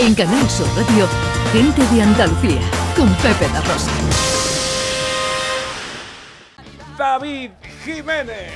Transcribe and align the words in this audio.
En 0.00 0.14
Canal 0.14 0.48
Sur 0.48 0.66
Radio, 0.76 1.06
Gente 1.52 1.82
de 1.94 2.02
Andalucía, 2.02 2.60
con 2.96 3.12
Pepe 3.16 3.46
La 3.52 3.60
Rosa. 3.60 3.90
David 6.96 7.50
Jiménez. 7.84 8.50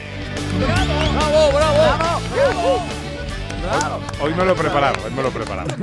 ¡Bravo, 0.59 1.53
bravo! 1.53 2.21
¡Bravo! 2.33 2.81
Hoy 4.23 4.33
me 4.35 4.45
lo 4.47 4.53
he 4.53 4.55
preparado, 4.55 5.05
hoy 5.05 5.11
me 5.11 5.23
lo 5.23 5.29
he 5.29 5.33
preparado. 5.33 5.75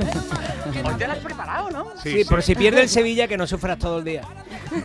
Hoy 0.84 0.94
te 0.94 1.06
lo 1.06 1.12
has 1.12 1.18
preparado, 1.18 1.70
¿no? 1.70 1.92
Sí, 2.02 2.24
por 2.24 2.42
si 2.42 2.56
pierde 2.56 2.80
el 2.80 2.88
Sevilla, 2.88 3.28
que 3.28 3.36
no 3.36 3.46
sufras 3.46 3.78
todo 3.78 3.98
el 3.98 4.04
día. 4.04 4.22
Por 4.68 4.82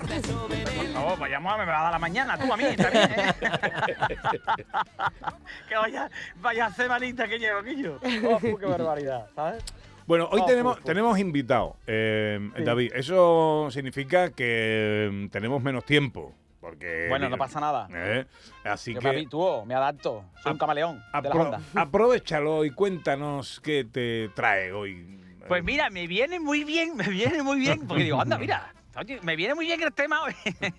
favor, 0.93 1.17
vayamos 1.17 1.53
a 1.53 1.57
me 1.57 1.65
va 1.65 1.79
a 1.79 1.83
dar 1.83 1.93
la 1.93 1.99
mañana, 1.99 2.37
tú 2.37 2.53
a 2.53 2.57
mí, 2.57 2.65
bien, 2.65 2.79
¿eh? 2.79 3.33
que 5.69 5.75
vaya, 5.75 6.07
vaya 6.35 6.69
semanita 6.71 7.27
que 7.27 7.39
llevo, 7.39 7.63
Quillo. 7.63 7.99
Oh, 8.29 8.39
qué 8.39 8.65
barbaridad, 8.67 9.25
¿sabes? 9.35 9.63
Bueno, 10.07 10.29
hoy 10.31 10.39
Oh, 10.41 10.45
tenemos, 10.45 10.81
tenemos 10.83 11.19
invitado, 11.19 11.75
eh, 11.85 12.39
Sí. 12.55 12.63
David. 12.63 12.91
Eso 12.95 13.67
significa 13.71 14.31
que 14.31 15.09
mm, 15.11 15.27
tenemos 15.27 15.61
menos 15.61 15.83
tiempo. 15.85 16.33
Porque, 16.61 17.07
Bueno, 17.09 17.29
no 17.29 17.37
pasa 17.37 17.59
nada. 17.59 17.87
Eh, 17.93 18.25
Así 18.63 18.93
Yo 18.93 18.99
que 18.99 19.03
me 19.07 19.09
habitúo, 19.11 19.65
me 19.65 19.75
adapto. 19.75 20.23
Soy 20.41 20.53
un 20.53 20.57
camaleón 20.57 21.03
de 21.21 21.29
la 21.29 21.61
aprovechalo 21.75 22.65
y 22.65 22.71
cuéntanos 22.71 23.59
qué 23.61 23.85
te 23.85 24.29
trae 24.33 24.71
hoy. 24.71 25.19
Pues 25.47 25.63
mira, 25.63 25.89
me 25.89 26.07
viene 26.07 26.39
muy 26.39 26.63
bien, 26.63 26.95
me 26.97 27.07
viene 27.07 27.43
muy 27.43 27.59
bien, 27.59 27.87
porque 27.87 28.03
digo, 28.03 28.19
anda, 28.19 28.37
mira, 28.37 28.73
oye, 28.99 29.19
me 29.21 29.35
viene 29.35 29.55
muy 29.55 29.65
bien 29.65 29.81
el 29.81 29.93
tema 29.93 30.21
hoy, 30.23 30.33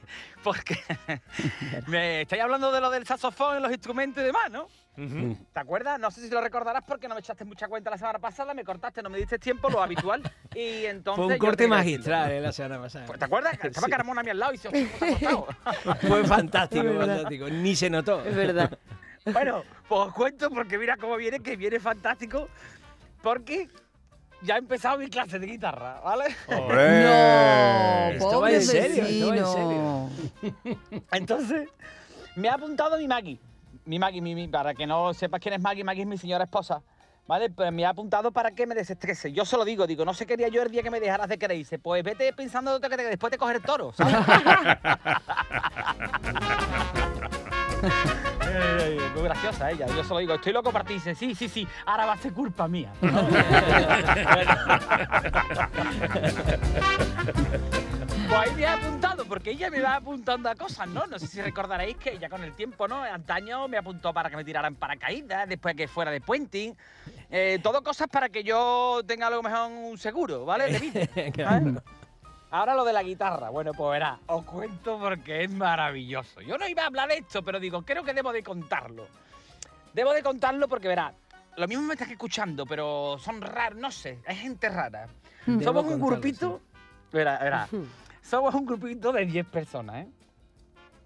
porque 0.45 0.79
me 1.87 2.23
estáis 2.23 2.43
hablando 2.43 2.73
de 2.73 2.81
lo 2.81 2.91
del 2.91 3.07
saxofón 3.07 3.59
y 3.59 3.63
los 3.63 3.71
instrumentos 3.73 4.23
y 4.23 4.27
demás, 4.27 4.51
¿no? 4.51 4.69
¿Te 5.53 5.61
acuerdas? 5.61 6.01
No 6.01 6.11
sé 6.11 6.23
si 6.23 6.29
lo 6.29 6.41
recordarás 6.41 6.83
porque 6.85 7.07
no 7.07 7.15
me 7.15 7.21
echaste 7.21 7.45
mucha 7.45 7.69
cuenta 7.69 7.89
la 7.89 7.99
semana 7.99 8.19
pasada, 8.19 8.53
me 8.53 8.65
cortaste, 8.65 9.01
no 9.01 9.09
me 9.09 9.19
diste 9.19 9.39
tiempo, 9.39 9.71
lo 9.71 9.81
habitual, 9.81 10.23
y 10.57 10.87
entonces... 10.87 11.25
Fue 11.25 11.35
un 11.35 11.39
corte 11.39 11.69
magistral 11.69 12.33
eh, 12.33 12.41
la 12.41 12.51
semana 12.51 12.83
pasada. 12.83 13.07
Pues, 13.07 13.19
¿Te 13.19 13.25
acuerdas? 13.25 13.55
Estaba 13.63 13.85
Sí. 13.87 13.91
Carmona 13.93 14.23
a 14.23 14.25
mi 14.25 14.31
al 14.31 14.39
lado 14.41 14.53
y 14.53 14.57
dice, 14.57 14.69
"Hostia, 14.69 14.89
¿cómo 14.99 15.09
te 15.21 15.27
has 15.27 15.79
cortado?". 15.79 15.97
Fue 16.09 16.25
fantástico, 16.25 16.95
fantástico. 16.99 17.49
Ni 17.49 17.77
se 17.77 17.89
notó. 17.91 18.25
Es 18.25 18.35
verdad. 18.35 18.77
Bueno, 19.27 19.63
pues 19.89 20.01
os 20.01 20.15
cuento 20.15 20.51
porque 20.51 20.79
mira 20.79 20.97
cómo 20.97 21.17
viene, 21.17 21.39
que 21.41 21.55
viene 21.55 21.79
fantástico, 21.79 22.49
porque 23.23 23.69
ya 24.43 24.57
he 24.57 24.59
empezado 24.59 24.99
mi 24.99 25.09
clase 25.09 25.39
de 25.39 25.47
guitarra, 25.47 26.01
¿vale? 26.01 26.25
¡Hombre! 26.49 27.03
No, 27.05 28.09
Esto 28.27 28.41
va 28.41 28.51
en 28.53 28.63
serio, 28.63 29.05
esto 29.05 29.29
va 29.29 29.37
en 29.37 29.45
vecino. 29.45 30.11
Entonces, 31.13 31.69
me 32.37 32.49
ha 32.49 32.55
apuntado 32.55 32.99
mi 32.99 33.07
Maggie. 33.09 33.39
Mi 33.85 33.99
Maggie, 33.99 34.21
mi, 34.21 34.35
mi- 34.35 34.49
para 34.49 34.75
que 34.75 34.87
no 34.87 35.15
sepas 35.15 35.41
quién 35.41 35.55
es 35.55 35.61
Maggie, 35.61 35.85
Maggie 35.85 36.03
es 36.03 36.09
mi 36.09 36.19
señora 36.19 36.45
esposa. 36.45 36.83
¿Vale? 37.27 37.51
Pues 37.51 37.71
me 37.73 37.85
ha 37.85 37.91
apuntado 37.91 38.33
para 38.33 38.53
que 38.53 38.67
me 38.67 38.75
desestrese. 38.75 39.33
Yo 39.33 39.45
se 39.45 39.59
lo 39.59 39.65
digo, 39.67 39.87
digo, 39.87 40.07
no 40.07 40.15
sé 40.15 40.25
qué 40.25 40.33
haría 40.33 40.49
yo 40.49 40.63
el 40.63 40.71
día 40.71 40.83
que 40.83 40.91
me 40.91 40.99
dejaras 40.99 41.29
de 41.29 41.39
querer. 41.39 41.59
Dice, 41.59 41.79
pues 41.79 42.03
vete 42.03 42.33
pensando 42.33 42.81
que 42.81 42.89
te- 42.89 42.97
después 43.05 43.31
de 43.31 43.37
coger 43.37 43.57
el 43.57 43.63
toro, 43.63 43.93
¿sabes? 43.93 44.17
Ay, 48.49 48.99
ay, 49.01 49.11
Muy 49.15 49.23
graciosa 49.25 49.71
ella, 49.71 49.87
yo 49.87 50.03
se 50.03 50.11
lo 50.11 50.19
digo, 50.19 50.35
estoy 50.35 50.53
loco 50.53 50.73
para 50.73 50.85
ti. 50.85 50.95
Dice, 50.95 51.15
sí, 51.15 51.35
sí, 51.35 51.49
sí, 51.49 51.67
ahora 51.87 52.07
va 52.07 52.13
a 52.15 52.19
ser 52.19 52.33
culpa 52.33 52.69
mía. 52.69 52.93
Pues 58.29 58.41
ahí 58.41 58.55
me 58.57 58.67
ha 58.67 58.75
apuntado, 58.75 59.25
porque 59.25 59.53
ella 59.53 59.71
me 59.71 59.81
va 59.81 59.95
apuntando 59.95 60.51
a 60.51 60.55
cosas, 60.55 60.87
¿no? 60.87 61.07
No 61.07 61.19
sé 61.19 61.27
si 61.27 61.41
recordaréis 61.41 61.97
que 61.97 62.13
ella 62.13 62.29
con 62.29 62.45
el 62.45 62.53
tiempo, 62.53 62.87
¿no? 62.87 63.03
Antaño 63.03 63.67
me 63.69 63.79
apuntó 63.79 64.13
para 64.13 64.29
que 64.29 64.37
me 64.37 64.45
tiraran 64.45 64.75
paracaídas, 64.75 65.49
después 65.49 65.75
que 65.75 65.89
fuera 65.89 66.11
de 66.11 66.21
puenting. 66.21 66.77
Eh, 67.31 67.59
todo 67.63 67.83
cosas 67.83 68.09
para 68.09 68.29
que 68.29 68.45
yo 68.45 69.01
tenga 69.07 69.29
a 69.29 69.31
lo 69.31 69.43
mejor 69.43 69.71
un 69.71 69.97
seguro, 69.97 70.45
¿vale? 70.45 70.71
De 70.71 70.79
vida, 70.79 71.01
¿sabes? 71.37 71.83
Ahora 72.51 72.75
lo 72.75 72.85
de 72.85 72.93
la 72.93 73.03
guitarra. 73.03 73.51
Bueno, 73.51 73.73
pues 73.75 73.93
verá, 73.93 74.19
os 74.27 74.45
cuento 74.45 74.99
porque 74.99 75.45
es 75.45 75.51
maravilloso. 75.51 76.41
Yo 76.41 76.57
no 76.57 76.67
iba 76.67 76.83
a 76.83 76.87
hablar 76.87 77.09
de 77.09 77.19
esto, 77.19 77.43
pero 77.43 77.61
digo, 77.61 77.83
creo 77.83 78.03
que 78.03 78.15
debo 78.15 78.33
de 78.33 78.43
contarlo. 78.43 79.07
Debo 79.93 80.13
de 80.13 80.23
contarlo 80.23 80.69
porque 80.69 80.89
verá, 80.89 81.13
lo 81.57 81.69
mismo 81.69 81.85
me 81.85 81.95
estás 81.95 82.11
escuchando, 82.11 82.65
pero 82.65 83.19
son 83.19 83.41
raros, 83.41 83.79
no 83.79 83.91
sé, 83.91 84.21
hay 84.27 84.37
gente 84.37 84.69
rara. 84.69 85.09
Debo 85.45 85.63
Somos 85.63 85.85
un 85.93 86.01
grupito, 86.01 86.61
verá, 87.13 87.39
verá, 87.39 87.69
somos 88.23 88.55
un 88.55 88.65
grupito 88.65 89.13
de 89.13 89.27
10 89.27 89.47
personas, 89.47 90.07
¿eh? 90.07 90.09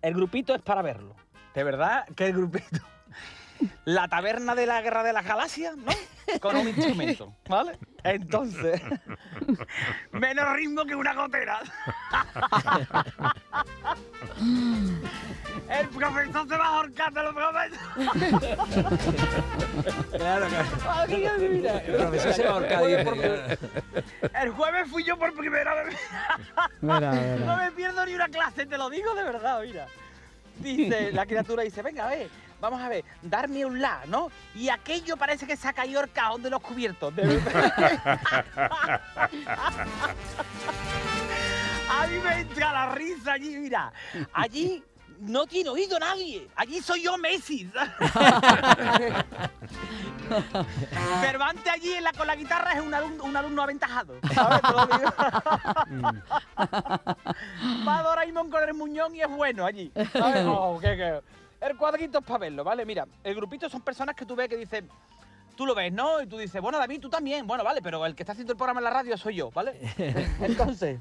El 0.03 0.15
grupito 0.15 0.55
es 0.55 0.63
para 0.63 0.83
verlo. 0.83 1.15
De 1.55 1.65
verdad 1.65 2.05
que 2.17 2.27
el 2.27 2.33
grupito. 2.33 2.81
La 3.85 4.09
taberna 4.09 4.55
de 4.55 4.67
la 4.67 4.83
guerra 4.83 5.05
de 5.05 5.13
las 5.13 5.25
galaxias, 5.25 5.77
¿no? 5.77 5.93
Con 6.41 6.57
un 6.57 6.69
instrumento, 6.69 7.35
¿vale? 7.49 7.79
Entonces, 8.05 8.81
menos 10.13 10.53
ritmo 10.55 10.85
que 10.85 10.95
una 10.95 11.15
gotera. 11.15 11.61
El 15.69 15.89
profesor 15.89 16.49
se 16.49 16.57
va 16.57 16.65
a 16.65 16.77
ahorcar, 16.77 17.13
te 17.13 17.23
lo 17.23 17.35
prometo. 17.35 17.77
Claro, 20.17 20.47
claro. 20.49 20.69
El 21.43 21.97
profesor 21.97 22.33
se 22.35 22.45
va 22.45 22.51
a 22.51 22.53
ahorcar. 22.55 23.59
El 24.43 24.51
jueves 24.51 24.89
fui 24.91 25.05
yo 25.05 25.19
por 25.19 25.35
primera 25.35 25.75
vez. 25.83 25.97
No 26.81 27.57
me 27.57 27.73
pierdo 27.73 28.07
ni 28.07 28.15
una 28.15 28.29
clase, 28.29 28.67
te 28.67 28.77
lo 28.77 28.91
digo 28.91 29.15
de 29.15 29.25
verdad, 29.25 29.63
mira. 29.63 29.87
Dice, 30.63 31.13
la 31.13 31.27
criatura 31.27 31.63
dice, 31.63 31.83
venga, 31.83 32.07
a 32.07 32.11
ver, 32.11 32.29
vamos 32.61 32.81
a 32.81 32.89
ver, 32.89 33.05
darme 33.21 33.65
un 33.65 33.81
la, 33.81 34.03
¿no? 34.07 34.31
Y 34.55 34.69
aquello 34.69 35.17
parece 35.17 35.47
que 35.47 35.57
se 35.57 35.67
ha 35.69 35.73
caído 35.73 36.01
el 36.01 36.11
cajón 36.11 36.43
de 36.43 36.51
los 36.51 36.61
cubiertos. 36.61 37.13
A 41.89 42.07
mí 42.07 42.19
me 42.25 42.41
entra 42.41 42.73
la 42.73 42.95
risa 42.95 43.35
allí, 43.35 43.57
mira. 43.59 43.93
Allí 44.33 44.83
no 45.21 45.47
tiene 45.47 45.71
oído 45.71 45.99
nadie. 45.99 46.49
Allí 46.57 46.81
soy 46.81 47.03
yo 47.03 47.19
Messi. 47.19 47.71
Cervantes 51.21 51.73
allí 51.73 51.93
en 51.93 52.05
la, 52.05 52.13
con 52.13 52.27
la 52.27 52.37
guitarra 52.37 52.73
es 52.75 52.81
un 52.81 52.93
alumno, 52.95 53.25
un 53.25 53.37
alumno 53.37 53.63
aventajado. 53.63 54.15
¿sabes? 54.35 54.61
Digo. 55.93 56.13
Va 57.87 57.99
a 57.99 58.03
Doraemon 58.03 58.51
con 58.51 58.63
el 58.63 58.75
muñón 58.75 59.15
y 59.15 59.21
es 59.23 59.29
bueno 59.29 59.65
allí. 59.65 59.93
¿sabes? 60.13 60.45
Oh, 60.47 60.79
qué- 60.81 60.97
qué- 60.97 61.21
El 61.61 61.77
cuadrito 61.77 62.19
es 62.19 62.25
para 62.25 62.39
verlo, 62.39 62.65
¿vale? 62.65 62.85
Mira, 62.85 63.07
el 63.25 63.35
grupito 63.35 63.69
son 63.69 63.81
personas 63.83 64.15
que 64.17 64.27
tú 64.27 64.35
ves 64.37 64.49
que 64.49 64.57
dicen. 64.57 64.89
Tú 65.57 65.67
lo 65.67 65.75
ves, 65.75 65.93
¿no? 65.93 66.21
Y 66.23 66.27
tú 66.27 66.39
dices, 66.39 66.61
bueno, 66.63 66.79
David, 66.79 67.01
tú 67.01 67.11
también. 67.11 67.47
Bueno, 67.47 67.63
vale, 67.63 67.83
pero 67.83 68.05
el 68.07 68.15
que 68.15 68.23
está 68.23 68.33
haciendo 68.33 68.53
el 68.53 68.57
programa 68.57 68.81
en 68.81 68.85
la 68.85 68.91
radio 68.91 69.17
soy 69.19 69.37
yo, 69.37 69.51
¿vale? 69.51 69.79
Entonces, 70.41 70.99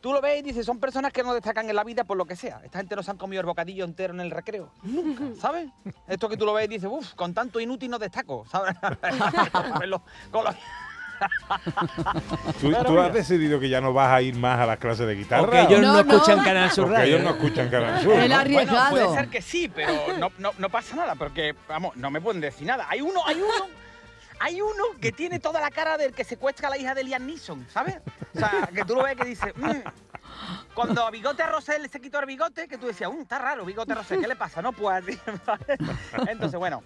tú 0.00 0.12
lo 0.12 0.20
ves 0.20 0.38
y 0.40 0.42
dices, 0.42 0.64
son 0.66 0.78
personas 0.78 1.12
que 1.12 1.22
no 1.22 1.34
destacan 1.34 1.68
en 1.68 1.76
la 1.76 1.84
vida 1.84 2.04
por 2.04 2.16
lo 2.16 2.24
que 2.26 2.36
sea. 2.36 2.60
Esta 2.64 2.78
gente 2.78 2.94
no 2.96 3.02
se 3.02 3.10
han 3.10 3.16
comido 3.18 3.40
el 3.40 3.46
bocadillo 3.46 3.84
entero 3.84 4.14
en 4.14 4.20
el 4.20 4.30
recreo. 4.30 4.70
Nunca, 4.82 5.24
¿sabes? 5.40 5.68
Esto 6.06 6.28
que 6.28 6.36
tú 6.36 6.44
lo 6.46 6.52
ves 6.52 6.66
y 6.66 6.68
dices, 6.68 6.88
uff, 6.90 7.14
con 7.14 7.34
tanto 7.34 7.58
inútil 7.60 7.90
no 7.90 7.98
destaco, 7.98 8.44
¿sabes? 8.50 8.74
Con 10.30 10.44
los- 10.44 10.54
¿Tú, 12.60 12.72
tú 12.84 13.00
has 13.00 13.12
decidido 13.12 13.58
que 13.58 13.68
ya 13.70 13.80
no 13.80 13.92
vas 13.92 14.12
a 14.12 14.20
ir 14.22 14.34
más 14.36 14.60
a 14.60 14.66
las 14.66 14.78
clases 14.78 15.06
de 15.06 15.14
guitarra? 15.14 15.42
Porque 15.46 15.60
ellos 15.62 15.80
no, 15.80 15.92
No, 15.94 16.02
no. 16.04 16.12
escuchan 16.14 16.44
Canal 16.44 16.70
Sur 16.70 16.88
Porque 16.88 17.04
ellos 17.04 17.22
no 17.22 17.30
escuchan 17.30 17.68
Canal 17.70 18.02
Sur. 18.02 18.12
Él 18.14 18.28
¿no? 18.28 18.36
ha 18.36 18.40
arriesgado. 18.40 18.90
Bueno, 18.90 19.06
puede 19.06 19.18
ser 19.20 19.28
que 19.30 19.42
sí, 19.42 19.70
pero 19.74 19.92
no, 20.18 20.30
no, 20.38 20.50
no 20.58 20.68
pasa 20.70 20.94
nada, 20.96 21.14
porque, 21.14 21.54
vamos, 21.68 21.96
no 21.96 22.10
me 22.10 22.20
pueden 22.20 22.40
decir 22.40 22.66
nada. 22.66 22.86
Hay 22.88 23.00
uno, 23.00 23.20
hay 23.26 23.36
uno, 23.36 23.66
hay 24.38 24.60
uno 24.60 24.84
que 25.00 25.12
tiene 25.12 25.38
toda 25.40 25.60
la 25.60 25.70
cara 25.70 25.96
del 25.96 26.12
que 26.12 26.24
secuestra 26.24 26.68
a 26.68 26.70
la 26.70 26.78
hija 26.78 26.94
de 26.94 27.04
Liam 27.04 27.26
Neeson, 27.26 27.66
¿sabes? 27.70 27.96
O 28.34 28.38
sea, 28.38 28.68
que 28.72 28.84
tú 28.84 28.94
lo 28.94 29.02
ves 29.02 29.16
que 29.16 29.24
dice, 29.24 29.52
"Mm". 29.56 29.82
cuando 30.74 31.04
a 31.06 31.10
Bigote 31.10 31.46
Rosell 31.46 31.88
se 31.88 32.00
quitó 32.00 32.18
el 32.20 32.26
bigote, 32.26 32.68
que 32.68 32.78
tú 32.78 32.86
decías, 32.86 33.10
"Mm, 33.12 33.22
está 33.22 33.38
raro, 33.38 33.64
Bigote 33.64 33.94
Rosell, 33.94 34.20
¿qué 34.20 34.28
le 34.28 34.36
pasa? 34.36 34.60
No 34.62 34.70
así, 34.90 35.18
¿vale? 35.46 35.78
Entonces, 36.28 36.58
bueno. 36.58 36.82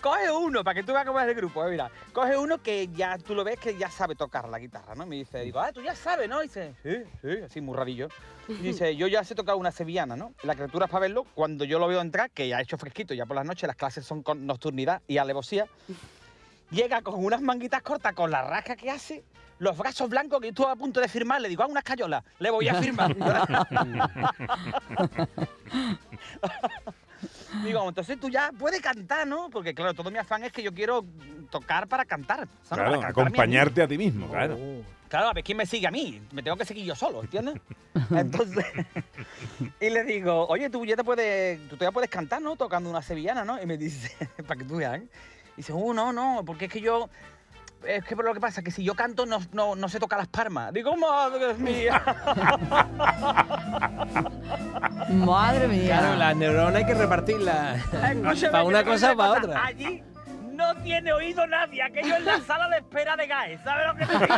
Coge 0.00 0.30
uno, 0.30 0.62
para 0.62 0.74
que 0.74 0.82
tú 0.82 0.92
veas 0.92 1.06
cómo 1.06 1.18
es 1.18 1.26
el 1.26 1.34
grupo, 1.34 1.66
eh, 1.66 1.70
mira. 1.70 1.90
Coge 2.12 2.36
uno 2.36 2.58
que 2.62 2.88
ya 2.88 3.16
tú 3.16 3.34
lo 3.34 3.42
ves 3.42 3.58
que 3.58 3.78
ya 3.78 3.90
sabe 3.90 4.14
tocar 4.14 4.46
la 4.50 4.58
guitarra, 4.58 4.94
¿no? 4.94 5.06
Me 5.06 5.16
dice, 5.16 5.40
digo, 5.40 5.60
ah, 5.60 5.72
tú 5.72 5.80
ya 5.80 5.94
sabes, 5.94 6.28
¿no? 6.28 6.42
Dice, 6.42 6.74
sí, 6.82 6.96
sí, 7.22 7.38
así 7.42 7.62
muy 7.62 7.74
rarillo. 7.74 8.08
Dice, 8.46 8.94
yo 8.96 9.06
ya 9.06 9.24
sé 9.24 9.34
tocar 9.34 9.54
una 9.54 9.72
sevillana, 9.72 10.14
¿no? 10.14 10.34
La 10.42 10.54
criatura 10.56 10.84
es 10.84 10.90
para 10.90 11.00
verlo, 11.00 11.24
cuando 11.34 11.64
yo 11.64 11.78
lo 11.78 11.86
veo 11.88 12.02
entrar, 12.02 12.30
que 12.30 12.46
ya 12.46 12.58
ha 12.58 12.60
hecho 12.60 12.76
fresquito, 12.76 13.14
ya 13.14 13.24
por 13.24 13.34
las 13.34 13.46
noches 13.46 13.66
las 13.66 13.76
clases 13.76 14.04
son 14.04 14.22
con 14.22 14.46
nocturnidad 14.46 15.00
y 15.08 15.16
alevosía, 15.16 15.66
llega 16.74 17.00
con 17.02 17.24
unas 17.24 17.40
manguitas 17.40 17.80
cortas, 17.82 18.12
con 18.12 18.30
la 18.30 18.42
rasca 18.42 18.76
que 18.76 18.90
hace, 18.90 19.24
los 19.58 19.78
brazos 19.78 20.10
blancos 20.10 20.40
que 20.40 20.48
yo 20.48 20.50
estuve 20.50 20.70
a 20.70 20.76
punto 20.76 21.00
de 21.00 21.08
firmar, 21.08 21.40
le 21.40 21.48
digo, 21.48 21.62
a 21.62 21.66
unas 21.66 21.84
cayolas, 21.84 22.22
le 22.38 22.50
voy 22.50 22.68
a 22.68 22.74
firmar. 22.74 23.16
digo, 27.64 27.88
entonces 27.88 28.18
tú 28.20 28.28
ya 28.28 28.50
puedes 28.58 28.80
cantar, 28.80 29.26
¿no? 29.26 29.48
Porque 29.50 29.74
claro, 29.74 29.94
todo 29.94 30.10
mi 30.10 30.18
afán 30.18 30.44
es 30.44 30.52
que 30.52 30.62
yo 30.62 30.74
quiero 30.74 31.04
tocar 31.50 31.86
para 31.86 32.04
cantar. 32.04 32.46
Claro, 32.68 33.00
acompañarte 33.02 33.82
a 33.82 33.88
ti 33.88 33.96
mismo, 33.96 34.28
claro. 34.28 34.58
Claro, 35.08 35.28
a 35.28 35.32
ver 35.32 35.44
quién 35.44 35.58
me 35.58 35.66
sigue 35.66 35.86
a 35.86 35.92
mí. 35.92 36.20
Me 36.32 36.42
tengo 36.42 36.56
que 36.56 36.64
seguir 36.64 36.84
yo 36.86 36.96
solo, 36.96 37.22
¿entiendes? 37.22 37.54
Entonces, 38.10 38.66
y 39.80 39.90
le 39.90 40.02
digo, 40.02 40.46
oye, 40.48 40.68
tú 40.70 40.84
ya 40.84 40.96
te 40.96 41.04
puedes, 41.04 41.68
tú 41.68 41.76
ya 41.76 41.92
puedes 41.92 42.10
cantar, 42.10 42.42
¿no? 42.42 42.56
Tocando 42.56 42.90
una 42.90 43.00
sevillana, 43.00 43.44
¿no? 43.44 43.62
Y 43.62 43.66
me 43.66 43.78
dice, 43.78 44.10
para 44.48 44.58
que 44.58 44.64
tú 44.64 44.76
veas, 44.76 44.98
¿eh? 44.98 45.06
Dice, 45.56 45.72
uh, 45.72 45.94
no, 45.94 46.12
no, 46.12 46.42
porque 46.44 46.64
es 46.66 46.72
que 46.72 46.80
yo, 46.80 47.08
es 47.86 48.04
que 48.04 48.14
lo 48.16 48.34
que 48.34 48.40
pasa 48.40 48.60
es 48.60 48.64
que 48.64 48.70
si 48.70 48.82
yo 48.82 48.94
canto 48.94 49.26
no, 49.26 49.40
no, 49.52 49.76
no 49.76 49.88
se 49.88 49.98
toca 50.00 50.16
las 50.16 50.28
palmas. 50.28 50.72
Digo, 50.72 50.96
madre 50.96 51.54
mía. 51.54 52.02
Madre 55.08 55.68
mía. 55.68 55.98
Claro, 55.98 56.16
las 56.16 56.36
neuronas 56.36 56.76
hay 56.76 56.86
que 56.86 56.94
repartirlas. 56.94 57.84
Para 58.50 58.64
una 58.64 58.84
cosa 58.84 59.12
o 59.12 59.14
cuento 59.14 59.16
para 59.16 59.34
cosa. 59.34 59.38
otra. 59.38 59.64
Allí 59.66 60.02
no 60.54 60.74
tiene 60.82 61.12
oído 61.12 61.46
nadie. 61.46 61.82
Aquello 61.82 62.16
es 62.16 62.24
la 62.24 62.40
sala 62.46 62.68
de 62.68 62.76
espera 62.78 63.16
de 63.16 63.26
GAE. 63.26 63.58
¿Sabes 63.64 63.86
lo 63.86 63.94
que 63.96 64.06
te 64.06 64.12
digo? 64.12 64.34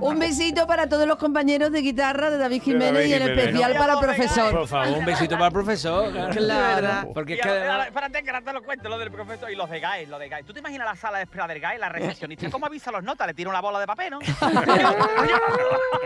Un 0.08 0.18
besito 0.18 0.66
para 0.66 0.88
todos 0.88 1.06
los 1.06 1.16
compañeros 1.16 1.70
de 1.72 1.80
guitarra 1.80 2.30
de 2.30 2.38
David 2.38 2.62
Jiménez 2.62 2.94
David 2.94 3.06
y 3.08 3.12
en 3.14 3.22
especial 3.22 3.74
No, 3.74 3.80
para 3.80 3.92
el 3.94 3.98
profesor. 3.98 4.50
Por 4.52 4.68
favor, 4.68 4.98
un 4.98 5.04
besito 5.04 5.34
para 5.34 5.46
el 5.46 5.52
profesor. 5.52 6.12
Claro. 6.32 7.10
Porque 7.12 7.34
es 7.34 7.40
que 7.40 7.48
ahora- 7.48 7.84
espérate 7.86 8.22
que 8.22 8.30
ahora 8.30 8.42
te 8.42 8.52
lo 8.52 8.62
cuento, 8.62 8.88
lo 8.88 8.98
del 8.98 9.10
profesor 9.10 9.50
y 9.50 9.56
los 9.56 9.68
de 9.68 9.80
GAE, 9.80 10.06
los 10.06 10.20
de 10.20 10.28
GAE. 10.28 10.44
¿Tú 10.44 10.52
te 10.52 10.60
imaginas 10.60 10.86
la 10.86 10.94
sala 10.96 11.18
de 11.18 11.24
espera 11.24 11.46
del 11.48 11.58
GAE, 11.60 11.78
la 11.78 11.88
recepcionista? 11.88 12.48
¿Cómo 12.50 12.66
avisa 12.66 12.92
los 12.92 13.02
notas? 13.02 13.26
Le 13.26 13.34
tira 13.34 13.50
una 13.50 13.60
bola 13.60 13.80
de 13.80 13.86
papel, 13.86 14.10
¿no? 14.10 14.18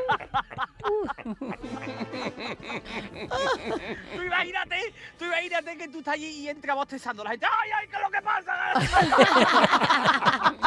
imagínate 5.73 5.79
que 5.79 5.89
tú 5.89 5.99
estás 5.99 6.15
allí 6.15 6.27
y 6.27 6.49
entra 6.49 6.75
bostezando 6.75 7.25
la 7.25 7.31
gente. 7.31 7.47
¡Ay, 7.47 7.71
ay, 7.81 7.89
qué 7.89 7.97
es 7.97 8.03
lo 8.03 8.11
que 8.11 8.23
pasa! 8.23 8.53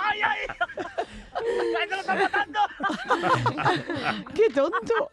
¡Ay, 0.00 0.20
ay! 0.22 0.38
¡Ay, 1.80 1.88
te 1.88 1.94
lo 1.94 2.00
están 2.00 2.18
matando! 2.18 2.60
¡Qué 4.34 4.50
tonto! 4.50 5.08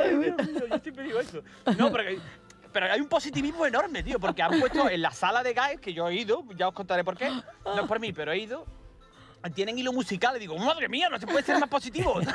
Ay, 0.00 0.16
Dios 0.16 0.18
mío, 0.18 0.36
yo 0.70 0.78
siempre 0.78 1.04
digo 1.04 1.20
eso. 1.20 1.42
No, 1.78 1.90
pero, 1.90 2.04
que- 2.04 2.18
pero 2.72 2.92
hay 2.92 3.00
un 3.00 3.08
positivismo 3.08 3.64
enorme, 3.66 4.02
tío, 4.02 4.18
porque 4.20 4.42
han 4.42 4.58
puesto 4.60 4.88
en 4.90 5.00
la 5.02 5.10
sala 5.10 5.42
de 5.42 5.54
guys, 5.54 5.80
que 5.80 5.92
yo 5.94 6.08
he 6.08 6.14
ido, 6.16 6.44
ya 6.56 6.68
os 6.68 6.74
contaré 6.74 7.02
por 7.04 7.16
qué, 7.16 7.30
no 7.30 7.80
es 7.80 7.86
por 7.88 7.98
mí, 8.00 8.12
pero 8.12 8.32
he 8.32 8.38
ido, 8.38 8.66
tienen 9.54 9.78
hilo 9.78 9.92
musical 9.92 10.36
y 10.36 10.40
digo, 10.40 10.58
madre 10.58 10.88
mía, 10.88 11.08
no 11.08 11.18
se 11.18 11.26
puede 11.26 11.44
ser 11.44 11.58
más 11.58 11.68
positivo. 11.68 12.20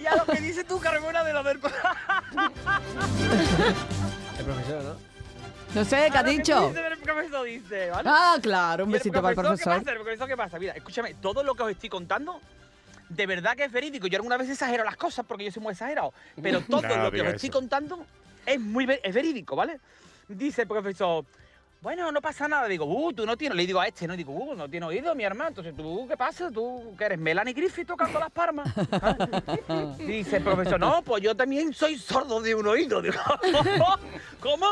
y 0.00 0.06
a 0.06 0.16
lo 0.16 0.24
que 0.26 0.40
dices 0.40 0.66
tú, 0.66 0.78
Carmona, 0.80 1.22
de 1.24 1.32
lo 1.32 1.42
del... 1.42 1.58
El 4.38 4.44
profesor, 4.44 4.82
¿no? 4.82 4.94
No 5.74 5.84
sé, 5.84 6.08
¿qué 6.10 6.16
A 6.16 6.20
ha 6.20 6.22
lo 6.22 6.28
que 6.30 6.36
dicho? 6.36 6.68
dice 6.68 6.86
el 6.86 6.98
profesor 6.98 7.46
dice, 7.46 7.90
¿vale? 7.90 8.08
Ah, 8.12 8.36
claro, 8.42 8.84
un 8.84 8.90
¿Y 8.90 8.94
el 8.94 8.98
besito 8.98 9.22
para 9.22 9.28
el 9.30 9.36
¿Qué 9.36 9.42
profesor. 9.42 9.78
pasa? 9.78 9.90
¿El 9.92 9.98
profesor 10.00 10.28
qué 10.28 10.36
pasa? 10.36 10.58
Mira, 10.58 10.72
escúchame, 10.72 11.14
todo 11.14 11.44
lo 11.44 11.54
que 11.54 11.62
os 11.62 11.70
estoy 11.70 11.88
contando, 11.88 12.40
de 13.08 13.26
verdad 13.26 13.54
que 13.56 13.64
es 13.64 13.72
verídico. 13.72 14.08
Yo 14.08 14.16
alguna 14.18 14.36
vez 14.36 14.48
exagero 14.50 14.82
las 14.82 14.96
cosas 14.96 15.24
porque 15.28 15.44
yo 15.44 15.52
soy 15.52 15.62
muy 15.62 15.72
exagerado. 15.72 16.12
Pero 16.42 16.60
todo 16.68 16.82
No, 16.82 16.96
lo 17.04 17.12
que 17.12 17.20
os 17.22 17.34
estoy 17.34 17.50
contando 17.50 18.04
es 18.46 18.60
muy 18.60 18.86
es 19.02 19.14
verídico, 19.14 19.56
¿vale? 19.56 19.80
Dice 20.28 20.62
el 20.62 20.68
profesor, 20.68 21.24
bueno, 21.82 22.12
no 22.12 22.20
pasa 22.20 22.46
nada. 22.46 22.68
Digo, 22.68 22.84
uh, 22.84 23.12
tú 23.12 23.24
no 23.24 23.36
tienes. 23.36 23.56
Le 23.56 23.66
digo 23.66 23.80
a 23.80 23.86
este, 23.86 24.06
¿no? 24.06 24.14
Digo, 24.16 24.32
uh, 24.32 24.54
no 24.54 24.68
tienes 24.68 24.88
oído, 24.88 25.14
mi 25.14 25.24
hermano. 25.24 25.48
Entonces, 25.48 25.74
¿tú 25.74 26.06
qué 26.06 26.16
pasa? 26.16 26.50
¿Tú 26.50 26.94
que 26.98 27.04
eres 27.04 27.18
Melanie 27.18 27.54
Griffith 27.54 27.86
tocando 27.86 28.18
las 28.18 28.30
palmas? 28.30 28.68
¿Ah? 28.92 29.16
Dice 29.98 30.36
el 30.36 30.44
profesor, 30.44 30.78
no, 30.78 31.00
pues 31.02 31.22
yo 31.22 31.34
también 31.34 31.72
soy 31.72 31.96
sordo 31.96 32.40
de 32.42 32.54
un 32.54 32.66
oído. 32.66 33.00
Digo, 33.00 33.18
¿cómo? 34.40 34.66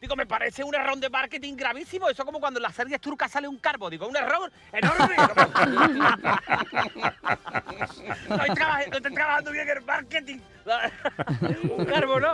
Digo, 0.00 0.14
me 0.14 0.26
parece 0.26 0.62
un 0.62 0.74
error 0.74 0.96
de 0.98 1.10
marketing 1.10 1.56
gravísimo. 1.56 2.08
Eso 2.08 2.24
como 2.24 2.38
cuando 2.38 2.58
en 2.58 2.62
las 2.62 2.74
series 2.74 3.00
turcas 3.00 3.32
sale 3.32 3.48
un 3.48 3.58
carbo. 3.58 3.90
Digo, 3.90 4.06
un 4.06 4.16
error 4.16 4.50
enorme. 4.72 5.16
no, 8.28 8.36
estoy 8.36 8.54
trabajando, 8.54 8.90
no 8.90 8.96
estoy 8.96 9.14
trabajando 9.14 9.50
bien 9.50 9.68
el 9.68 9.82
marketing. 9.82 10.38
un 11.76 11.84
carbo, 11.84 12.20
¿no? 12.20 12.32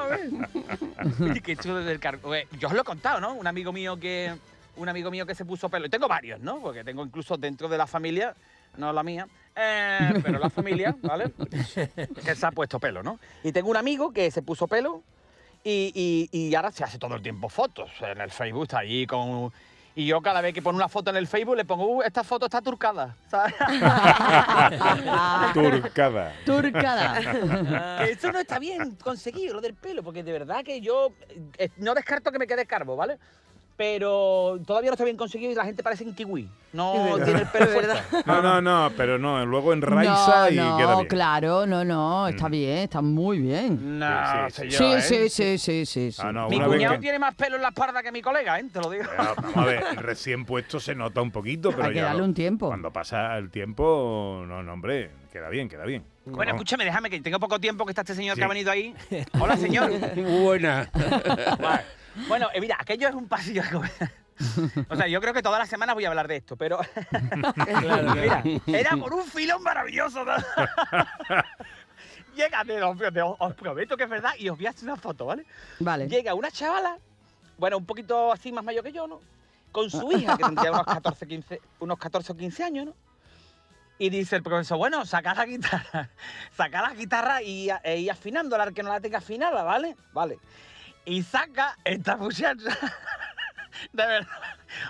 Oye, 1.20 1.40
qué 1.40 1.56
chulo 1.56 1.76
del 1.76 2.00
carbo. 2.00 2.32
Yo 2.58 2.68
os 2.68 2.74
lo 2.74 2.82
he 2.82 2.84
contado, 2.84 3.20
¿no? 3.20 3.34
Un 3.34 3.46
amigo 3.46 3.72
mío 3.72 3.98
que 3.98 4.34
un 4.76 4.88
amigo 4.88 5.10
mío 5.10 5.24
que 5.24 5.34
se 5.34 5.44
puso 5.44 5.68
pelo. 5.68 5.86
Y 5.86 5.90
tengo 5.90 6.08
varios, 6.08 6.40
¿no? 6.40 6.60
Porque 6.60 6.84
tengo 6.84 7.04
incluso 7.04 7.36
dentro 7.36 7.68
de 7.68 7.78
la 7.78 7.86
familia, 7.86 8.34
no 8.76 8.92
la 8.92 9.02
mía, 9.02 9.28
eh, 9.54 10.20
pero 10.22 10.38
la 10.38 10.50
familia, 10.50 10.96
¿vale? 11.00 11.32
que 12.24 12.34
se 12.34 12.46
ha 12.46 12.50
puesto 12.50 12.80
pelo, 12.80 13.02
¿no? 13.02 13.18
Y 13.42 13.52
tengo 13.52 13.70
un 13.70 13.76
amigo 13.76 14.12
que 14.12 14.30
se 14.30 14.42
puso 14.42 14.66
pelo 14.66 15.02
y, 15.64 16.28
y- 16.32 16.48
y 16.48 16.54
ahora 16.54 16.70
se 16.70 16.84
hace 16.84 16.98
todo 16.98 17.14
el 17.16 17.22
tiempo 17.22 17.48
fotos 17.48 17.90
en 18.00 18.20
el 18.20 18.30
Facebook, 18.30 18.64
está 18.64 18.78
ahí 18.80 19.06
con... 19.06 19.50
Y 19.96 20.06
yo 20.06 20.20
cada 20.20 20.40
vez 20.40 20.52
que 20.52 20.60
pongo 20.60 20.76
una 20.76 20.88
foto 20.88 21.10
en 21.10 21.16
el 21.16 21.28
Facebook 21.28 21.56
le 21.56 21.64
pongo, 21.64 21.86
uh, 21.86 22.02
esta 22.02 22.24
foto 22.24 22.46
está 22.46 22.60
turcada, 22.60 23.14
¿sabes? 23.30 23.54
Turcada. 25.54 26.32
Turcada. 26.44 28.04
eso 28.08 28.32
no 28.32 28.40
está 28.40 28.58
bien 28.58 28.96
conseguido, 28.96 29.54
lo 29.54 29.60
del 29.60 29.74
pelo, 29.74 30.02
porque 30.02 30.22
de 30.24 30.32
verdad 30.32 30.64
que 30.64 30.80
yo 30.80 31.12
eh, 31.58 31.68
no 31.76 31.94
descarto 31.94 32.32
que 32.32 32.38
me 32.40 32.46
quede 32.48 32.66
calvo, 32.66 32.96
¿vale? 32.96 33.18
Pero 33.76 34.60
todavía 34.64 34.90
no 34.90 34.94
está 34.94 35.04
bien 35.04 35.16
conseguido 35.16 35.50
y 35.50 35.54
la 35.56 35.64
gente 35.64 35.82
parece 35.82 36.04
un 36.04 36.14
kiwi. 36.14 36.48
No 36.72 37.16
tiene 37.24 37.40
el 37.42 37.46
pelo 37.48 37.66
fuerte. 37.66 37.92
No, 38.24 38.40
no, 38.40 38.60
no, 38.60 38.90
pero 38.96 39.18
no, 39.18 39.44
luego 39.44 39.72
enraiza 39.72 40.44
no, 40.46 40.50
y 40.50 40.56
no, 40.56 40.76
queda 40.76 40.94
bien. 40.96 41.08
claro, 41.08 41.66
no, 41.66 41.84
no, 41.84 42.28
está 42.28 42.48
bien, 42.48 42.78
está 42.78 43.00
muy 43.02 43.38
bien. 43.40 43.98
No, 43.98 44.48
Sí, 44.50 44.70
sí, 44.70 44.70
sí. 44.70 44.84
¿eh? 44.84 45.00
sí, 45.00 45.28
sí, 45.28 45.58
sí, 45.58 45.86
sí, 45.86 46.12
sí. 46.12 46.22
Ah, 46.24 46.30
no, 46.32 46.48
Mi 46.48 46.60
cuñado 46.60 46.94
que- 46.94 47.00
tiene 47.00 47.18
más 47.18 47.34
pelo 47.34 47.56
en 47.56 47.62
la 47.62 47.68
espalda 47.68 48.00
que 48.02 48.12
mi 48.12 48.22
colega, 48.22 48.58
¿eh? 48.60 48.64
Te 48.72 48.80
lo 48.80 48.90
digo. 48.90 49.04
Pero, 49.08 49.34
vamos 49.36 49.56
a 49.56 49.64
ver, 49.64 49.84
recién 49.96 50.44
puesto 50.44 50.78
se 50.78 50.94
nota 50.94 51.20
un 51.20 51.30
poquito, 51.32 51.70
pero 51.72 51.84
Hay 51.84 51.90
que 51.90 51.96
ya 51.96 52.04
darle 52.04 52.18
lo- 52.20 52.24
un 52.26 52.34
tiempo. 52.34 52.68
Cuando 52.68 52.92
pasa 52.92 53.36
el 53.38 53.50
tiempo, 53.50 54.44
no, 54.46 54.62
no, 54.62 54.72
hombre, 54.72 55.10
queda 55.32 55.48
bien, 55.48 55.68
queda 55.68 55.84
bien. 55.84 56.04
Bueno, 56.26 56.52
No. 56.52 56.56
escúchame, 56.56 56.84
déjame 56.84 57.10
que 57.10 57.20
tengo 57.20 57.38
poco 57.40 57.58
tiempo 57.60 57.84
que 57.84 57.90
está 57.92 58.02
este 58.02 58.14
señor 58.14 58.34
Sí. 58.36 58.40
que 58.40 58.44
ha 58.44 58.48
venido 58.48 58.70
ahí. 58.70 58.94
Hola, 59.40 59.56
señor. 59.56 59.90
Buena. 60.42 60.88
Vale. 61.60 61.82
Bueno, 62.28 62.48
eh, 62.54 62.60
mira, 62.60 62.76
aquello 62.78 63.08
es 63.08 63.14
un 63.14 63.28
pasillo. 63.28 63.62
O 64.88 64.96
sea, 64.96 65.06
yo 65.06 65.20
creo 65.20 65.32
que 65.32 65.42
todas 65.42 65.60
las 65.60 65.68
semanas 65.68 65.94
voy 65.94 66.06
a 66.06 66.08
hablar 66.08 66.26
de 66.26 66.38
esto, 66.38 66.56
pero. 66.56 66.80
mira, 68.16 68.42
era 68.66 68.96
por 68.96 69.14
un 69.14 69.24
filón 69.24 69.62
maravilloso. 69.62 70.24
¿no? 70.24 70.32
Llega, 72.34 72.64
os, 73.38 73.54
prometo 73.54 73.96
que 73.96 74.04
es 74.04 74.10
verdad, 74.10 74.32
y 74.36 74.48
os 74.48 74.56
voy 74.56 74.66
a 74.66 74.70
hacer 74.70 74.84
una 74.84 74.96
foto, 74.96 75.26
¿vale? 75.26 75.46
Vale. 75.78 76.08
Llega 76.08 76.34
una 76.34 76.50
chavala, 76.50 76.98
bueno, 77.58 77.78
un 77.78 77.86
poquito 77.86 78.32
así 78.32 78.50
más 78.50 78.64
mayor 78.64 78.82
que 78.82 78.92
yo, 78.92 79.06
¿no? 79.06 79.20
Con 79.70 79.88
su 79.88 80.10
hija, 80.12 80.36
que 80.36 80.42
tendría 80.42 80.72
unos 80.72 80.86
14, 80.86 81.26
15, 81.26 81.60
unos 81.80 81.98
14 81.98 82.32
o 82.32 82.36
15 82.36 82.64
años, 82.64 82.86
¿no? 82.86 82.94
Y 83.98 84.10
dice 84.10 84.36
el 84.36 84.42
profesor, 84.42 84.78
bueno, 84.78 85.06
saca 85.06 85.34
la 85.34 85.46
guitarra, 85.46 86.10
saca 86.56 86.82
la 86.82 86.94
guitarra 86.94 87.42
y, 87.42 87.68
e 87.84 87.98
ir 87.98 88.10
afinándola, 88.10 88.72
que 88.72 88.82
no 88.82 88.88
la 88.88 89.00
tenga 89.00 89.18
afinada, 89.18 89.62
¿vale? 89.62 89.96
Vale. 90.12 90.38
Y 91.06 91.22
saca 91.22 91.76
esta 91.84 92.16
muchacha, 92.16 92.70
de 93.92 94.06
verdad, 94.06 94.28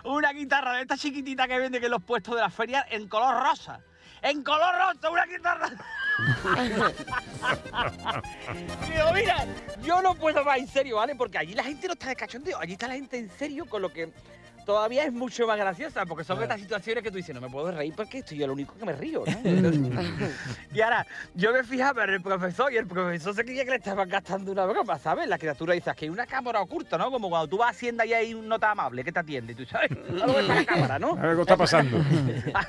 una 0.04 0.33
guitarra 0.33 0.76
de 0.76 0.83
esta 0.83 0.97
chiquitita 0.97 1.49
que 1.49 1.59
vende 1.59 1.80
que 1.80 1.87
en 1.87 1.92
los 1.92 2.02
puestos 2.02 2.37
de 2.37 2.40
la 2.40 2.50
feria 2.50 2.87
en 2.90 3.09
color 3.09 3.42
rosa. 3.42 3.80
En 4.23 4.42
color 4.42 4.75
rosa, 4.75 5.11
una 5.11 5.26
guitarra. 5.26 5.68
Digo, 8.88 9.12
mira, 9.12 9.44
yo 9.83 10.00
no 10.00 10.14
puedo 10.14 10.44
más 10.44 10.59
en 10.59 10.68
serio, 10.68 10.97
¿vale? 10.97 11.14
Porque 11.14 11.38
allí 11.38 11.52
la 11.54 11.64
gente 11.64 11.88
no 11.88 11.94
está 11.94 12.09
de 12.09 12.16
cachondeo, 12.16 12.59
allí 12.59 12.73
está 12.75 12.88
la 12.88 12.94
gente 12.94 13.18
en 13.18 13.28
serio, 13.30 13.66
con 13.66 13.83
lo 13.83 13.92
que 13.92 14.12
todavía 14.64 15.04
es 15.04 15.12
mucho 15.12 15.47
más 15.47 15.59
graciosa, 15.59 16.06
porque 16.06 16.25
son 16.25 16.42
estas 16.42 16.61
situaciones 16.61 17.02
que 17.04 17.11
tú 17.11 17.16
dices, 17.16 17.35
no 17.35 17.40
me 17.40 17.49
puedo 17.50 17.71
reír 17.71 17.92
porque 17.97 18.18
estoy 18.18 18.38
yo 18.38 18.47
lo 18.47 18.52
único 18.54 18.75
que 18.78 18.85
me 18.85 18.92
río, 18.92 19.23
¿no? 19.26 19.38
Entonces- 19.44 20.30
y 20.75 20.80
ahora, 20.80 21.06
yo 21.35 21.52
me 21.52 21.62
fijaba 21.64 22.04
en 22.04 22.11
el 22.11 22.23
profesor 22.23 22.73
y 22.73 22.76
el 22.76 22.87
profesor 22.87 23.35
se 23.35 23.44
creía 23.44 23.64
que 23.64 23.71
le 23.71 23.76
estaban 23.76 24.09
gastando 24.09 24.52
una 24.52 24.64
broma, 24.66 24.99
¿sabes? 24.99 25.28
La 25.28 25.38
criatura 25.38 25.75
dice, 25.75 25.90
que 25.97 26.06
hay 26.06 26.09
una 26.11 26.26
cámara 26.26 26.61
oculta, 26.61 26.97
¿no? 26.99 27.11
Como 27.11 27.28
cuando 27.28 27.49
tú 27.49 27.59
vas 27.59 27.68
a 27.68 27.71
Hacienda 27.71 28.06
y 28.06 28.12
hay 28.14 28.35
un 28.35 28.49
nota 28.49 28.71
amable 28.71 29.02
que 29.04 29.12
te 29.12 29.18
atiende, 29.21 29.52
y 29.52 29.56
tú 29.56 29.64
sabes, 29.66 29.90
algo 30.23 30.38
está 30.38 30.54
la 30.54 30.64
cámara, 30.64 30.99
¿no? 30.99 31.14
Algo 31.21 31.42
está 31.42 31.56
pasando. 31.56 31.99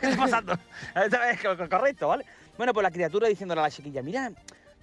¿Qué 0.01 0.07
está 0.09 0.17
pasando? 0.17 0.53
Es 0.95 1.41
co- 1.41 1.57
co- 1.57 1.69
correcto, 1.69 2.07
¿vale? 2.09 2.25
Bueno, 2.57 2.73
pues 2.73 2.83
la 2.83 2.91
criatura 2.91 3.27
diciéndole 3.27 3.61
a 3.61 3.65
la 3.65 3.71
chiquilla, 3.71 4.01
mira, 4.01 4.31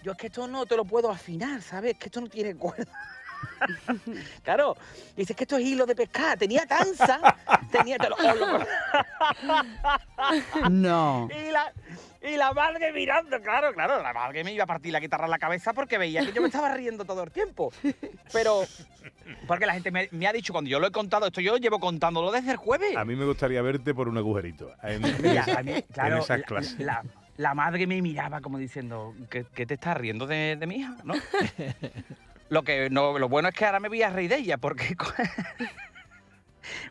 yo 0.02 0.12
es 0.12 0.18
que 0.18 0.26
esto 0.26 0.46
no 0.48 0.66
te 0.66 0.76
lo 0.76 0.84
puedo 0.84 1.10
afinar, 1.10 1.62
¿sabes? 1.62 1.96
Que 1.98 2.06
esto 2.06 2.20
no 2.20 2.26
tiene 2.28 2.54
cuerda. 2.56 2.90
claro, 4.42 4.76
dice 5.16 5.32
es 5.32 5.36
que 5.36 5.44
esto 5.44 5.56
es 5.56 5.64
hilo 5.64 5.86
de 5.86 5.94
pescar, 5.94 6.38
tenía 6.38 6.66
tanza, 6.66 7.20
tenía... 7.70 7.96
te 7.98 8.08
lo- 8.08 8.16
lo- 8.16 8.58
No. 10.70 11.28
y, 11.48 11.50
la, 11.50 11.72
y 12.22 12.36
la 12.36 12.52
madre 12.52 12.92
mirando, 12.92 13.40
claro, 13.40 13.72
claro, 13.72 14.02
la 14.02 14.12
madre 14.12 14.44
me 14.44 14.52
iba 14.52 14.64
a 14.64 14.66
partir 14.66 14.92
la 14.92 15.00
guitarra 15.00 15.24
en 15.24 15.30
la 15.30 15.38
cabeza 15.38 15.72
porque 15.72 15.98
veía 15.98 16.24
que 16.24 16.32
yo 16.32 16.40
me 16.40 16.48
estaba 16.48 16.72
riendo 16.74 17.04
todo 17.04 17.22
el 17.22 17.30
tiempo. 17.30 17.72
Pero, 18.32 18.62
porque 19.46 19.66
la 19.66 19.74
gente 19.74 19.90
me, 19.90 20.08
me 20.12 20.26
ha 20.26 20.32
dicho, 20.32 20.52
cuando 20.52 20.70
yo 20.70 20.80
lo 20.80 20.86
he 20.86 20.92
contado, 20.92 21.26
esto 21.26 21.40
yo 21.40 21.56
llevo 21.56 21.78
contándolo 21.80 22.30
desde 22.30 22.52
el 22.52 22.56
jueves. 22.56 22.96
A 22.96 23.04
mí 23.04 23.16
me 23.16 23.24
gustaría 23.24 23.62
verte 23.62 23.94
por 23.94 24.08
un 24.08 24.18
agujerito. 24.18 24.72
En, 24.82 25.02
Mira, 25.22 25.44
a 25.56 25.62
mí, 25.62 25.82
claro, 25.92 26.18
esas 26.18 26.40
la- 26.40 26.44
clases. 26.46 26.78
La, 26.80 27.02
la 27.36 27.54
madre 27.54 27.86
me 27.86 28.00
miraba 28.02 28.40
como 28.40 28.58
diciendo, 28.58 29.14
¿qué, 29.30 29.44
qué 29.54 29.66
te 29.66 29.74
estás 29.74 29.96
riendo 29.96 30.26
de, 30.26 30.56
de 30.56 30.66
mi 30.66 30.76
hija? 30.76 30.96
¿no? 31.04 31.14
Lo, 32.52 32.62
que, 32.62 32.90
no, 32.90 33.18
lo 33.18 33.28
bueno 33.28 33.48
es 33.48 33.54
que 33.54 33.64
ahora 33.64 33.80
me 33.80 33.88
voy 33.88 34.02
a 34.02 34.10
reír 34.10 34.30
de 34.30 34.36
ella, 34.36 34.58
porque... 34.58 34.94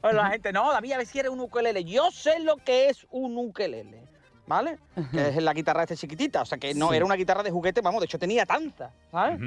Bueno, 0.02 0.22
la 0.22 0.30
gente, 0.32 0.52
no, 0.52 0.74
la 0.74 0.82
mía 0.82 0.96
a 0.96 0.98
ver 0.98 1.08
si 1.08 1.20
eres 1.20 1.32
un 1.32 1.40
ukelele. 1.40 1.84
Yo 1.86 2.12
sé 2.12 2.40
lo 2.40 2.58
que 2.58 2.90
es 2.90 3.06
un 3.12 3.38
ukelele. 3.38 4.02
¿vale? 4.48 4.78
Que 5.14 5.30
es 5.30 5.36
la 5.38 5.54
guitarra 5.54 5.84
esta 5.84 5.96
chiquitita, 5.96 6.42
o 6.42 6.46
sea 6.46 6.58
que 6.58 6.74
no 6.74 6.90
Sí. 6.90 6.96
era 6.98 7.06
una 7.06 7.16
guitarra 7.16 7.42
de 7.42 7.52
juguete, 7.52 7.80
vamos, 7.80 8.02
de 8.02 8.06
hecho 8.06 8.20
tenía 8.20 8.46
tanta, 8.46 8.92
¿sabes? 9.10 9.40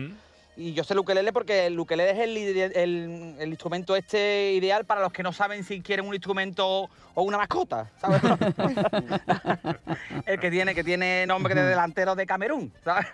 Y 0.56 0.72
yo 0.72 0.82
sé 0.84 0.94
el 0.94 1.00
ukelele 1.00 1.30
porque 1.32 1.66
el 1.66 1.78
ukelele 1.78 2.12
es 2.12 2.18
el, 2.20 2.36
el- 2.74 3.36
el 3.38 3.48
instrumento 3.50 3.96
este 3.96 4.52
ideal 4.52 4.86
para 4.86 5.02
los 5.02 5.12
que 5.12 5.22
no 5.24 5.32
saben 5.32 5.62
si 5.64 5.82
quieren 5.82 6.06
un 6.06 6.14
instrumento 6.14 6.88
o 7.14 7.22
una 7.22 7.36
mascota, 7.36 7.90
¿sabes? 8.00 8.22
el 10.26 10.40
que 10.40 10.50
tiene, 10.50 10.74
que 10.74 10.84
tiene 10.84 11.26
nombre 11.26 11.54
de 11.54 11.64
delantero 11.64 12.14
de 12.14 12.24
Camerún, 12.24 12.72
¿sabes? 12.82 13.06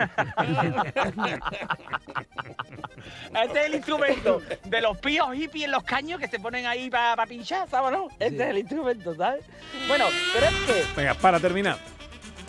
Este 3.43 3.61
es 3.61 3.67
el 3.67 3.75
instrumento 3.77 4.41
de 4.65 4.81
los 4.81 4.99
píos 4.99 5.33
hippies 5.35 5.65
en 5.67 5.71
los 5.73 5.83
caños 5.85 6.19
que 6.21 6.29
se 6.29 6.39
ponen 6.41 6.67
ahí 6.67 6.89
para 6.91 7.27
pinchar, 7.27 7.69
¿sabes? 7.69 7.93
No? 7.93 8.09
Este 8.19 8.43
es 8.45 8.51
el 8.51 8.59
instrumento, 8.59 9.15
¿sabes? 9.15 9.45
Bueno, 9.89 10.07
pero 10.33 10.47
es 10.47 10.55
que 10.67 10.85
Venga, 11.01 11.15
para 11.15 11.39
terminar. 11.41 11.79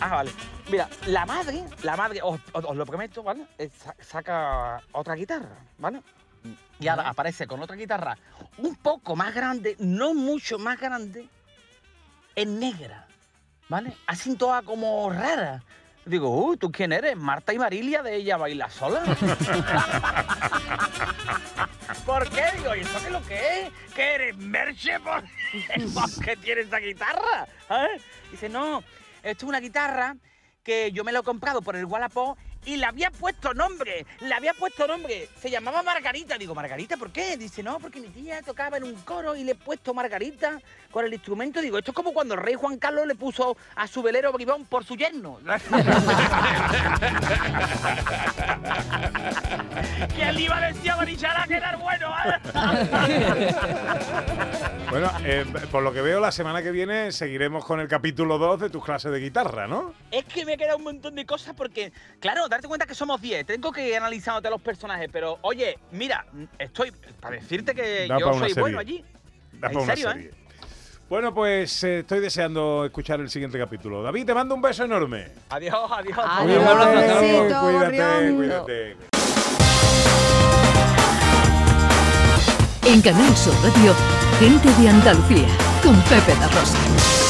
Ah, 0.00 0.16
vale. 0.16 0.30
Mira, 0.70 0.88
la 1.06 1.26
madre, 1.26 1.62
la 1.82 1.96
madre, 1.96 2.20
os, 2.22 2.40
os- 2.52 2.64
os 2.64 2.76
lo 2.76 2.86
prometo, 2.86 3.22
¿vale? 3.22 3.44
Eh, 3.58 3.68
sa- 3.76 3.94
saca 4.00 4.80
otra 4.92 5.14
guitarra, 5.14 5.56
¿vale? 5.78 6.00
Y 6.80 6.88
ahora 6.88 7.08
aparece 7.08 7.46
con 7.46 7.60
otra 7.62 7.76
guitarra 7.76 8.16
un 8.58 8.74
poco 8.76 9.14
más 9.14 9.32
grande, 9.34 9.76
no 9.78 10.14
mucho 10.14 10.58
más 10.58 10.80
grande, 10.80 11.28
en 12.34 12.58
negra, 12.58 13.06
¿vale? 13.68 13.92
Así 14.06 14.34
toda 14.36 14.62
como 14.62 15.10
rara. 15.10 15.62
Digo, 16.04 16.30
uy, 16.30 16.56
¿tú 16.56 16.72
quién 16.72 16.92
eres? 16.92 17.16
Marta 17.16 17.54
y 17.54 17.58
Marilia 17.58 18.02
de 18.02 18.16
Ella 18.16 18.36
Baila 18.36 18.68
Sola. 18.68 19.02
¿Por 22.04 22.28
qué? 22.30 22.44
Digo, 22.56 22.74
¿y 22.74 22.80
eso 22.80 22.98
qué 22.98 23.06
es 23.06 23.12
lo 23.12 23.22
que 23.22 23.60
es? 23.60 23.70
¿Que 23.94 24.14
eres 24.14 24.36
Merche 24.36 24.98
por, 24.98 25.22
porque 25.94 26.36
tienes 26.36 26.66
esa 26.66 26.78
guitarra? 26.78 27.46
¿Eh? 27.70 28.00
Dice, 28.32 28.48
no, 28.48 28.82
esto 29.22 29.44
es 29.46 29.48
una 29.48 29.60
guitarra 29.60 30.16
que 30.64 30.90
yo 30.90 31.04
me 31.04 31.12
la 31.12 31.20
he 31.20 31.22
comprado 31.22 31.62
por 31.62 31.76
el 31.76 31.84
Wallapop 31.84 32.36
y 32.64 32.76
le 32.76 32.86
había 32.86 33.10
puesto 33.10 33.54
nombre, 33.54 34.06
le 34.20 34.34
había 34.34 34.54
puesto 34.54 34.86
nombre. 34.86 35.28
Se 35.40 35.50
llamaba 35.50 35.82
Margarita. 35.82 36.38
Digo, 36.38 36.54
¿Margarita 36.54 36.96
por 36.96 37.10
qué? 37.10 37.36
Dice, 37.36 37.62
no, 37.62 37.78
porque 37.78 38.00
mi 38.00 38.08
tía 38.08 38.42
tocaba 38.42 38.76
en 38.76 38.84
un 38.84 38.94
coro 39.02 39.34
y 39.34 39.44
le 39.44 39.52
he 39.52 39.56
puesto 39.56 39.94
Margarita 39.94 40.60
con 40.90 41.04
el 41.04 41.12
instrumento. 41.12 41.60
Digo, 41.60 41.78
esto 41.78 41.90
es 41.90 41.94
como 41.94 42.12
cuando 42.12 42.34
el 42.34 42.40
rey 42.40 42.54
Juan 42.54 42.78
Carlos 42.78 43.06
le 43.06 43.14
puso 43.14 43.56
a 43.74 43.86
su 43.86 44.02
velero 44.02 44.32
bribón 44.32 44.64
por 44.66 44.84
su 44.84 44.96
yerno. 44.96 45.38
¿Quién 50.14 50.34
le 50.34 50.40
iba 50.42 50.56
a 50.56 50.72
decir 50.72 50.90
a 50.90 50.96
Barichara 50.96 51.44
que 51.46 51.54
era 51.54 51.76
bueno? 51.76 52.12
Bueno, 54.90 55.10
eh, 55.24 55.46
por 55.70 55.82
lo 55.82 55.90
que 55.94 56.02
veo, 56.02 56.20
la 56.20 56.30
semana 56.30 56.62
que 56.62 56.70
viene 56.70 57.12
seguiremos 57.12 57.64
con 57.64 57.80
el 57.80 57.88
capítulo 57.88 58.36
2 58.36 58.60
de 58.60 58.68
tus 58.68 58.84
clases 58.84 59.10
de 59.10 59.20
guitarra, 59.20 59.66
¿no? 59.66 59.94
Es 60.10 60.26
que 60.26 60.44
me 60.44 60.58
queda 60.58 60.76
un 60.76 60.82
montón 60.82 61.14
de 61.14 61.24
cosas 61.24 61.54
porque, 61.54 61.94
claro, 62.20 62.46
darte 62.52 62.68
cuenta 62.68 62.86
que 62.86 62.94
somos 62.94 63.20
10. 63.20 63.46
Tengo 63.46 63.72
que 63.72 63.88
ir 63.88 63.96
analizándote 63.96 64.48
los 64.50 64.60
personajes, 64.60 65.08
pero 65.12 65.38
oye, 65.42 65.78
mira, 65.90 66.24
estoy 66.58 66.92
para 67.20 67.36
decirte 67.36 67.74
que 67.74 68.06
Da 68.08 68.18
yo 68.18 68.32
soy 68.34 68.48
serie. 68.48 68.60
bueno 68.60 68.78
allí. 68.78 69.04
Da 69.54 69.68
¿En 69.68 69.86
serio, 69.86 70.10
eh? 70.12 70.30
Bueno, 71.08 71.34
pues 71.34 71.84
eh, 71.84 71.98
estoy 72.00 72.20
deseando 72.20 72.86
escuchar 72.86 73.20
el 73.20 73.28
siguiente 73.28 73.58
capítulo. 73.58 74.02
David, 74.02 74.24
te 74.24 74.34
mando 74.34 74.54
un 74.54 74.62
beso 74.62 74.84
enorme. 74.84 75.26
Adiós, 75.50 75.90
adiós. 75.90 76.18
Adiós, 76.18 76.62
un 76.62 76.68
abrazo, 76.68 77.60
cuídate, 77.60 78.34
cuídate. 78.34 78.96
En 82.84 83.00
Canal 83.00 83.36
Sur 83.36 83.54
Radio, 83.62 83.94
gente 84.40 84.68
de 84.82 84.88
Andalucía, 84.88 85.48
con 85.82 86.00
Pepe 86.02 86.34
da 86.40 86.48
Rosa. 86.48 87.21